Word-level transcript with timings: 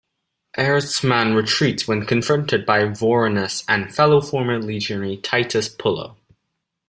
Erastes' 0.57 1.03
man 1.07 1.35
retreats 1.35 1.87
when 1.87 2.07
confronted 2.07 2.65
by 2.65 2.79
Vorenus 2.85 3.63
and 3.67 3.93
fellow 3.93 4.19
former 4.19 4.57
legionary 4.59 5.17
Titus 5.17 5.69
Pullo. 5.69 6.15